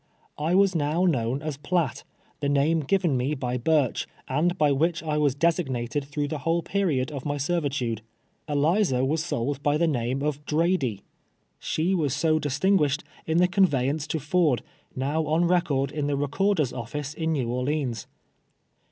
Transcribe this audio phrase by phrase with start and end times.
[0.39, 2.03] I was now known as PLatt,
[2.39, 6.63] the name given me by Burcli, and by which I "was designated through the whole
[6.63, 7.99] period of my ser vitude.
[8.49, 11.01] Eliza was sold by the name of" Dradey."
[11.59, 14.63] She was so distinguished in the conveyance to Ford,
[14.95, 18.07] now on record in the recorder's office in ISTew Or leans.